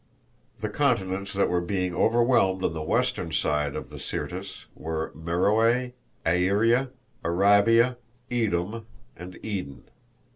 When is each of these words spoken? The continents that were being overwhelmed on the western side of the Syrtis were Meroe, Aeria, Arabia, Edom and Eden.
The 0.61 0.69
continents 0.69 1.31
that 1.33 1.47
were 1.47 1.61
being 1.61 1.93
overwhelmed 1.93 2.63
on 2.63 2.73
the 2.73 2.81
western 2.81 3.31
side 3.31 3.75
of 3.75 3.91
the 3.91 3.99
Syrtis 3.99 4.65
were 4.73 5.11
Meroe, 5.13 5.91
Aeria, 6.25 6.89
Arabia, 7.23 7.97
Edom 8.31 8.87
and 9.15 9.37
Eden. 9.45 9.83